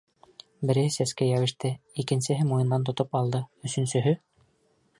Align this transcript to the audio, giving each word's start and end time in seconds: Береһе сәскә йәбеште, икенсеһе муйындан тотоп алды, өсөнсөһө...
Береһе 0.69 0.93
сәскә 0.95 1.27
йәбеште, 1.27 1.71
икенсеһе 2.03 2.47
муйындан 2.53 2.89
тотоп 2.89 3.17
алды, 3.21 3.43
өсөнсөһө... 3.69 4.19